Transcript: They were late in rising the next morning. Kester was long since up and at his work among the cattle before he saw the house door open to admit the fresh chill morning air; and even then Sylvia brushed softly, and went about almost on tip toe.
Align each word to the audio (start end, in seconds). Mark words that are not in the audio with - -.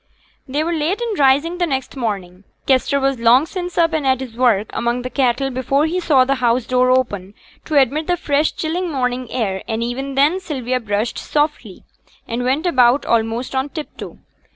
They 0.47 0.63
were 0.63 0.73
late 0.73 0.99
in 0.99 1.19
rising 1.19 1.59
the 1.59 1.67
next 1.67 1.95
morning. 1.95 2.43
Kester 2.65 2.99
was 2.99 3.19
long 3.19 3.45
since 3.45 3.77
up 3.77 3.93
and 3.93 4.03
at 4.07 4.19
his 4.19 4.35
work 4.35 4.71
among 4.73 5.03
the 5.03 5.11
cattle 5.11 5.51
before 5.51 5.85
he 5.85 5.99
saw 5.99 6.25
the 6.25 6.33
house 6.41 6.65
door 6.65 6.89
open 6.89 7.35
to 7.65 7.77
admit 7.79 8.07
the 8.07 8.17
fresh 8.17 8.51
chill 8.55 8.81
morning 8.87 9.29
air; 9.31 9.61
and 9.67 9.83
even 9.83 10.15
then 10.15 10.39
Sylvia 10.39 10.79
brushed 10.79 11.19
softly, 11.19 11.83
and 12.27 12.43
went 12.43 12.65
about 12.65 13.05
almost 13.05 13.53
on 13.53 13.69
tip 13.69 13.95
toe. 13.95 14.17